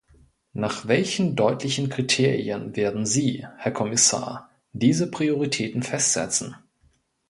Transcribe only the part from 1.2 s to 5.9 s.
deutlichen Kriterien werden Sie, Herr Kommissar, diese Prioritäten